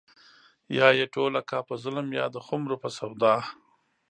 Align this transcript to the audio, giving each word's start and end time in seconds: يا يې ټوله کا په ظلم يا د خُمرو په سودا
يا 0.77 0.87
يې 0.97 1.05
ټوله 1.13 1.41
کا 1.49 1.59
په 1.67 1.73
ظلم 1.83 2.07
يا 2.17 2.25
د 2.31 2.37
خُمرو 2.45 2.75
په 2.83 2.89
سودا 2.97 3.35